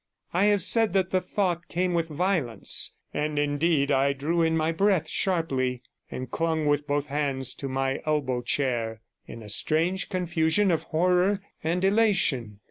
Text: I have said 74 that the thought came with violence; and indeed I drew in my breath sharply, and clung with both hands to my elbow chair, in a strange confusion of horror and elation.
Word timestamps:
I 0.33 0.45
have 0.45 0.63
said 0.63 0.93
74 0.93 0.93
that 1.03 1.11
the 1.11 1.21
thought 1.21 1.67
came 1.67 1.93
with 1.93 2.07
violence; 2.07 2.95
and 3.13 3.37
indeed 3.37 3.91
I 3.91 4.13
drew 4.13 4.41
in 4.41 4.57
my 4.57 4.71
breath 4.71 5.07
sharply, 5.07 5.83
and 6.09 6.31
clung 6.31 6.65
with 6.65 6.87
both 6.87 7.05
hands 7.05 7.53
to 7.57 7.69
my 7.69 8.01
elbow 8.07 8.41
chair, 8.41 9.01
in 9.27 9.43
a 9.43 9.47
strange 9.51 10.09
confusion 10.09 10.71
of 10.71 10.81
horror 10.89 11.41
and 11.63 11.85
elation. 11.85 12.57